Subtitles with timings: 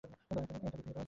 [0.03, 0.99] দয়া করে তাদের দাও!